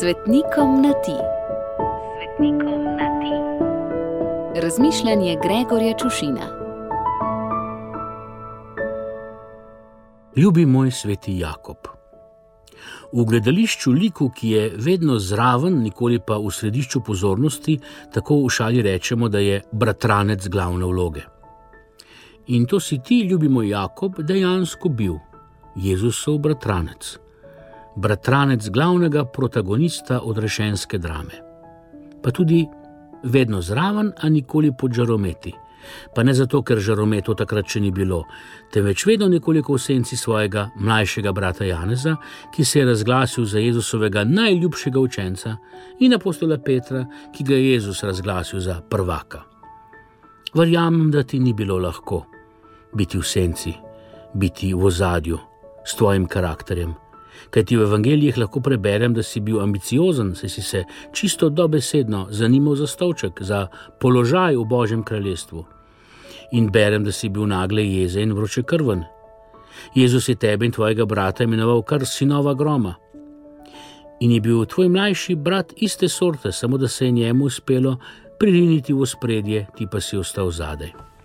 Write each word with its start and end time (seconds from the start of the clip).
Svetnikom 0.00 0.82
na 0.82 0.92
ti. 0.92 1.16
Svetnikom 2.16 2.84
na 2.84 3.08
ti. 3.20 3.36
Razmišljanje 4.60 5.36
Gregorja 5.42 5.94
Čušina. 5.98 6.46
Ljubi 10.36 10.66
moj 10.66 10.90
sveti 10.90 11.38
Jakob. 11.38 11.76
V 13.12 13.24
gledališču 13.24 13.90
liku, 13.90 14.30
ki 14.36 14.50
je 14.50 14.70
vedno 14.76 15.18
zraven, 15.18 15.80
nikoli 15.82 16.20
pa 16.26 16.36
v 16.36 16.52
središču 16.52 17.00
pozornosti, 17.00 17.78
tako 18.12 18.42
v 18.44 18.50
šali 18.50 18.82
rečemo, 18.82 19.28
da 19.28 19.38
je 19.38 19.62
bratranec 19.72 20.48
glavne 20.48 20.84
vloge. 20.84 21.22
In 22.46 22.66
to 22.66 22.80
si 22.80 22.98
ti, 22.98 23.20
ljubi 23.20 23.48
moj 23.48 23.68
Jakob, 23.68 24.20
dejansko 24.20 24.88
bil, 24.88 25.16
Jezusov 25.76 26.38
bratranec 26.38 27.25
bratranec 27.96 28.68
glavnega 28.68 29.24
protagonista 29.24 30.20
odrešenske 30.20 30.98
drame. 30.98 31.42
Pa 32.22 32.30
tudi 32.30 32.66
vedno 33.22 33.60
zraven, 33.62 34.12
a 34.18 34.28
nikoli 34.28 34.72
pod 34.78 34.92
žarometi. 34.92 35.52
Pa 36.14 36.22
ne 36.22 36.34
zato, 36.34 36.62
ker 36.66 36.80
žarometov 36.82 37.36
takrat 37.38 37.68
še 37.70 37.80
ni 37.80 37.92
bilo, 37.94 38.24
temveč 38.74 39.04
vedno 39.06 39.28
nekoliko 39.30 39.76
v 39.76 39.82
senci 39.82 40.16
svojega 40.18 40.70
mlajšega 40.82 41.32
brata 41.32 41.64
Janeza, 41.64 42.16
ki 42.54 42.64
se 42.64 42.80
je 42.80 42.86
razglasil 42.86 43.44
za 43.44 43.62
Jezusovega 43.62 44.24
najljubšega 44.24 45.00
učenca 45.00 45.56
in 46.00 46.14
apostola 46.14 46.58
Petra, 46.58 47.06
ki 47.32 47.44
ga 47.44 47.54
je 47.54 47.72
Jezus 47.72 48.02
razglasil 48.02 48.60
za 48.60 48.80
prvaka. 48.90 49.44
Verjamem, 50.54 51.10
da 51.10 51.22
ti 51.22 51.38
ni 51.38 51.52
bilo 51.52 51.78
lahko 51.78 52.24
biti 52.94 53.18
v 53.18 53.22
senci, 53.22 53.74
biti 54.34 54.74
v 54.74 54.84
ozadju 54.90 55.38
s 55.86 55.94
tvojim 55.94 56.26
karakterjem. 56.26 57.05
Kaj 57.50 57.64
ti 57.64 57.76
v 57.76 57.86
evangelijih 57.86 58.38
lahko 58.38 58.60
preberem, 58.60 59.14
da 59.14 59.22
si 59.22 59.40
bil 59.40 59.60
ambiciozen, 59.60 60.34
saj 60.34 60.48
si 60.48 60.62
se 60.62 60.84
čisto 61.12 61.48
dobesedno 61.48 62.26
zanimal 62.30 62.76
za 62.76 62.86
stolček, 62.86 63.42
za 63.42 63.66
položaj 64.00 64.56
v 64.56 64.64
Božjem 64.64 65.02
kraljestvu. 65.04 65.64
In 66.52 66.70
berem, 66.70 67.04
da 67.04 67.12
si 67.12 67.28
bil 67.28 67.46
nagle 67.46 67.84
jezen 67.86 68.30
in 68.30 68.36
vroče 68.36 68.62
krven. 68.62 69.04
Jezus 69.94 70.28
je 70.28 70.34
tebe 70.34 70.66
in 70.66 70.72
tvojega 70.72 71.04
brata 71.04 71.44
imenoval 71.44 71.82
kar 71.82 72.06
sinova 72.06 72.54
groma. 72.54 72.94
In 74.20 74.32
je 74.32 74.40
bil 74.40 74.64
tvoj 74.64 74.88
mlajši 74.88 75.34
brat 75.34 75.72
iste 75.76 76.08
sorte, 76.08 76.52
samo 76.52 76.78
da 76.78 76.88
se 76.88 77.04
je 77.04 77.10
njemu 77.10 77.44
uspelo 77.44 77.98
pririniti 78.38 78.92
v 78.92 79.06
spredje, 79.06 79.66
ti 79.76 79.86
pa 79.92 80.00
si 80.00 80.16
ostal 80.16 80.50
zadaj. 80.50 81.15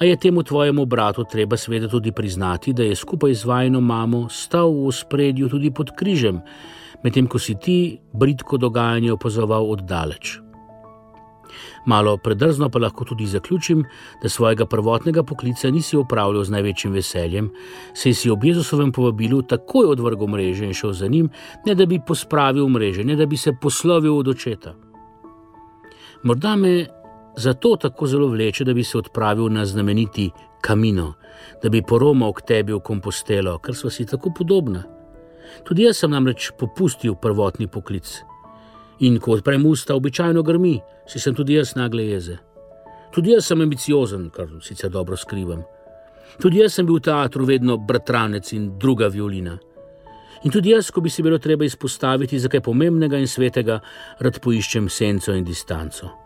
A 0.00 0.04
je 0.04 0.16
temu 0.16 0.42
tvojemu 0.42 0.86
bratu 0.86 1.24
treba 1.24 1.56
seveda 1.56 1.88
tudi 1.88 2.12
priznati, 2.12 2.72
da 2.72 2.82
je 2.82 2.96
skupaj 2.96 3.34
z 3.34 3.44
vajno 3.44 3.80
mamo 3.80 4.28
stal 4.28 4.68
v 4.68 4.92
spredju 4.92 5.48
tudi 5.48 5.70
pod 5.70 5.94
križem, 5.96 6.40
medtem 7.02 7.26
ko 7.26 7.38
si 7.38 7.54
ti 7.54 7.98
britko 8.12 8.56
dogajanje 8.56 9.12
opazoval 9.12 9.70
oddaleč. 9.70 10.40
Malo 11.86 12.16
predrzno 12.16 12.68
pa 12.68 12.78
lahko 12.78 13.04
tudi 13.04 13.26
zaključim, 13.26 13.84
da 14.22 14.28
svojega 14.28 14.66
prvotnega 14.66 15.22
poklica 15.22 15.70
nisi 15.70 15.96
upravljal 15.96 16.44
z 16.44 16.50
največjim 16.50 16.92
veseljem, 16.92 17.50
saj 17.94 18.14
si 18.14 18.30
ob 18.30 18.44
Jezusovem 18.44 18.92
povabilu 18.92 19.42
takoj 19.42 19.92
odvrgel 19.94 20.26
mreže 20.26 20.66
in 20.66 20.74
šel 20.74 20.92
za 20.92 21.08
njim, 21.08 21.30
ne 21.66 21.74
da 21.74 21.86
bi 21.86 22.00
pospravil 22.06 22.68
mreže, 22.68 23.04
ne 23.04 23.16
da 23.16 23.26
bi 23.26 23.36
se 23.36 23.54
poslovil 23.60 24.18
od 24.18 24.28
očeta. 24.28 24.74
Morda 26.22 26.56
me 26.56 26.86
zato 27.36 27.76
tako 27.76 28.06
zelo 28.06 28.28
vleče, 28.28 28.64
da 28.64 28.74
bi 28.74 28.84
se 28.84 28.98
odpravil 28.98 29.52
na 29.52 29.66
znameniti 29.66 30.30
kamino, 30.60 31.14
da 31.62 31.68
bi 31.68 31.82
poromal 31.82 32.32
k 32.32 32.42
tebi 32.46 32.72
v 32.72 32.80
kompostelo, 32.80 33.58
ker 33.58 33.74
smo 33.74 33.90
si 33.90 34.06
tako 34.06 34.32
podobni. 34.38 34.80
Tudi 35.64 35.82
jaz 35.82 36.02
sem 36.02 36.10
namreč 36.10 36.50
popustil 36.58 37.14
prvotni 37.14 37.66
poklic. 37.66 38.08
In 39.00 39.20
ko 39.20 39.36
odprem 39.36 39.66
usta, 39.66 39.94
običajno 39.94 40.42
grmi, 40.42 40.80
si 41.06 41.20
sem 41.20 41.34
tudi 41.34 41.54
jaz 41.54 41.74
nagle 41.76 42.06
jeze. 42.06 42.38
Tudi 43.14 43.30
jaz 43.30 43.46
sem 43.46 43.60
ambiciozen, 43.60 44.30
kar 44.30 44.48
sicer 44.62 44.90
dobro 44.90 45.16
skrivam. 45.16 45.62
Tudi 46.40 46.60
jaz 46.60 46.74
sem 46.74 46.86
bil 46.86 46.98
v 46.98 47.06
teatru 47.06 47.46
vedno 47.46 47.78
bratranec 47.78 48.52
in 48.52 48.72
druga 48.78 49.08
violina. 49.08 49.58
In 50.44 50.52
tudi 50.52 50.70
jaz, 50.70 50.90
ko 50.90 51.00
bi 51.00 51.10
se 51.10 51.22
bilo 51.22 51.38
treba 51.38 51.64
izpostaviti 51.64 52.38
za 52.38 52.48
kaj 52.48 52.60
pomembnega 52.60 53.18
in 53.18 53.28
svetega, 53.28 53.80
rad 54.20 54.40
poiščem 54.40 54.88
senco 54.88 55.32
in 55.32 55.44
distanco. 55.44 56.25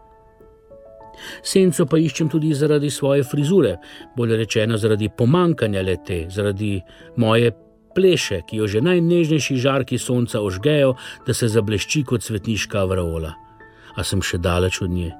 Senco 1.43 1.87
pa 1.87 1.99
iščem 1.99 2.29
tudi 2.29 2.53
zaradi 2.55 2.91
svoje 2.91 3.25
frizure, 3.25 3.77
bolje 4.17 4.37
rečeno 4.37 4.79
zaradi 4.79 5.11
pomankanja 5.19 5.83
lete, 5.83 6.25
zaradi 6.31 6.81
moje 7.17 7.53
pleše, 7.95 8.43
ki 8.47 8.57
jo 8.57 8.67
že 8.67 8.81
najnežnejši 8.81 9.57
žarki 9.57 9.99
sonca 9.99 10.41
ožgejo, 10.41 10.95
da 11.27 11.35
se 11.35 11.49
zablešči 11.49 12.05
kot 12.05 12.23
svetniška 12.23 12.85
avraola. 12.85 13.35
A 13.97 14.05
sem 14.07 14.23
še 14.23 14.39
daleč 14.39 14.81
od 14.83 14.91
nje. 14.91 15.11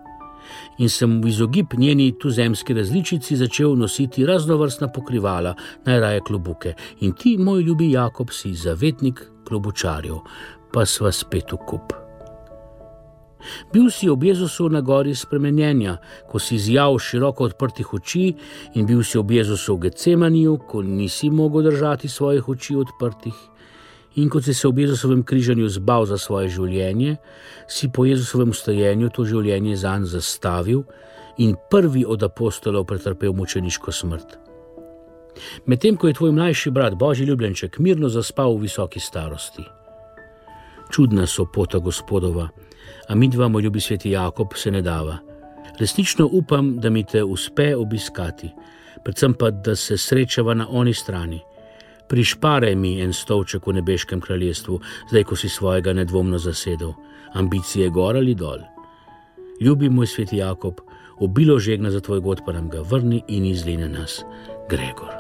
In 0.79 0.89
sem 0.89 1.21
v 1.23 1.31
izogib 1.31 1.75
njeni 1.79 2.13
tuzemski 2.19 2.75
različici 2.75 3.37
začel 3.37 3.77
nositi 3.79 4.27
raznovrstna 4.27 4.89
pokrivala, 4.93 5.55
najraje 5.87 6.21
klobuke. 6.27 6.75
In 7.01 7.13
ti, 7.13 7.37
moj 7.39 7.63
ljubi 7.63 7.93
Jakob, 7.93 8.31
si 8.35 8.55
zavetnik 8.55 9.23
klobučarjev, 9.47 10.23
pa 10.73 10.87
sva 10.87 11.13
spet 11.13 11.53
v 11.53 11.61
kup. 11.67 12.10
Bil 13.73 13.91
si 13.91 14.09
ob 14.11 14.25
Jezusu 14.25 14.69
na 14.69 14.81
gori 14.81 15.15
spremenjenja, 15.15 15.97
ko 16.29 16.39
si 16.39 16.55
izjavil 16.55 16.99
široko 16.99 17.45
odprtih 17.45 17.95
oči, 17.95 18.35
in 18.75 18.87
bil 18.87 19.05
si 19.05 19.19
ob 19.19 19.31
Jezusu 19.31 19.77
v 19.77 19.89
Gecemaniju, 19.89 20.59
ko 20.69 20.83
nisi 20.83 21.31
mogel 21.31 21.71
držati 21.71 22.09
svojih 22.09 22.49
oči 22.49 22.77
odprtih. 22.77 23.35
In 24.17 24.29
ko 24.29 24.41
si 24.43 24.55
se 24.55 24.69
ob 24.69 24.79
Jezusovem 24.79 25.23
križanju 25.23 25.69
zbal 25.69 26.07
za 26.07 26.19
svoje 26.19 26.49
življenje, 26.49 27.17
si 27.69 27.89
po 27.89 28.05
Jezusovem 28.05 28.53
stojenju 28.53 29.11
to 29.15 29.25
življenje 29.25 29.77
zanj 29.77 30.09
zastavil 30.11 30.83
in 31.39 31.55
prvi 31.71 32.03
od 32.05 32.23
apostolov 32.23 32.85
pretrpel 32.91 33.33
mučeniško 33.33 33.93
smrt. 33.93 34.39
Medtem 35.67 35.97
ko 35.97 36.09
je 36.09 36.15
tvoj 36.19 36.33
mlajši 36.33 36.71
brat, 36.71 36.95
božji 36.99 37.27
ljubljenček, 37.27 37.79
mirno 37.79 38.09
zaspal 38.09 38.57
v 38.57 38.67
visoki 38.67 39.01
starosti. 39.01 39.63
Čudna 40.91 41.27
so 41.27 41.47
pota 41.47 41.79
gospodova 41.79 42.49
a 43.09 43.15
mi 43.15 43.29
dva, 43.29 43.49
moj 43.49 43.63
ljubi 43.63 43.81
sveti 43.81 44.11
Jakob, 44.11 44.55
se 44.55 44.71
ne 44.71 44.83
dava. 44.83 45.19
Resnično 45.79 46.29
upam, 46.33 46.77
da 46.81 46.91
mi 46.91 47.05
te 47.05 47.25
uspe 47.25 47.77
obiskati, 47.77 48.51
predvsem 49.05 49.35
pa, 49.35 49.51
da 49.51 49.77
se 49.77 49.99
srečava 49.99 50.55
na 50.55 50.67
oni 50.71 50.95
strani. 50.95 51.41
Prišparaj 52.09 52.75
mi 52.75 53.01
en 53.01 53.13
stolček 53.13 53.67
v 53.67 53.73
nebeškem 53.79 54.21
kraljestvu, 54.21 54.81
zdaj 55.11 55.25
ko 55.25 55.37
si 55.37 55.49
svojega 55.49 55.93
nedvomno 55.93 56.39
zasedel, 56.39 56.93
ambicije 57.33 57.91
gor 57.91 58.17
ali 58.17 58.35
dol. 58.35 58.59
Ljubi 59.61 59.89
moj 59.89 60.07
sveti 60.07 60.37
Jakob, 60.37 60.81
obilo 61.21 61.59
žegna 61.59 61.91
za 61.91 62.01
tvoj 62.01 62.21
god, 62.21 62.43
pa 62.47 62.53
nam 62.53 62.69
ga 62.69 62.81
vrni 62.81 63.23
in 63.29 63.47
izline 63.47 63.89
nas, 63.89 64.25
Gregor. 64.71 65.20